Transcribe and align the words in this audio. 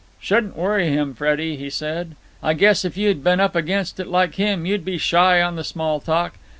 "I 0.19 0.23
shouldn't 0.25 0.55
worry 0.57 0.87
him, 0.89 1.13
Freddie," 1.13 1.57
he 1.57 1.69
said. 1.69 2.15
"I 2.41 2.55
guess 2.55 2.83
if 2.83 2.97
you 2.97 3.07
had 3.09 3.23
been 3.23 3.39
up 3.39 3.55
against 3.55 3.99
it 3.99 4.07
like 4.07 4.33
him 4.33 4.65
you'd 4.65 4.83
be 4.83 4.97
shy 4.97 5.43
on 5.43 5.57
the 5.57 5.63
small 5.63 5.99
talk. 5.99 6.37